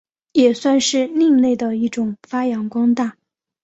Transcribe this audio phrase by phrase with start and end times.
[0.31, 3.17] 也算是另类的一种发扬光大。